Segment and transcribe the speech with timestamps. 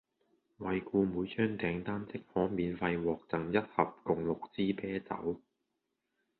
[0.57, 5.39] 惠顧每張訂單即可免費獲贈一盒共六支啤酒